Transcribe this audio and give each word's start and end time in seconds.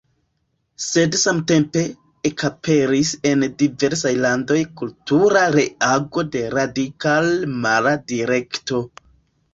Sed 0.85 1.17
samtempe 1.23 1.83
ekaperis 2.29 3.11
en 3.33 3.45
diversaj 3.59 4.15
landoj 4.23 4.59
kultura 4.81 5.45
reago 5.59 6.25
de 6.37 6.45
radikale 6.59 7.55
mala 7.67 7.95
direkto. 8.15 8.85